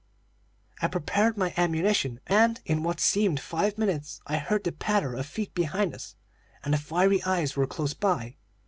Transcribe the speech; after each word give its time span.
"I 0.81 0.87
prepared 0.87 1.37
my 1.37 1.53
ammunition, 1.57 2.21
and, 2.25 2.59
in 2.65 2.81
what 2.81 2.99
seemed 2.99 3.39
five 3.39 3.77
minutes, 3.77 4.19
I 4.25 4.37
heard 4.37 4.63
the 4.63 4.71
patter 4.71 5.13
of 5.13 5.27
feet 5.27 5.53
behind 5.53 5.93
us, 5.93 6.15
and 6.63 6.73
the 6.73 6.79
fiery 6.79 7.21
eyes 7.21 7.55
were 7.55 7.67
close 7.67 7.93
by. 7.93 8.37